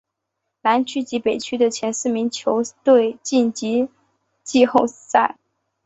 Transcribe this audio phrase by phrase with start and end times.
[0.63, 3.87] 南区及北区的前四名球队晋级
[4.43, 5.37] 季后赛。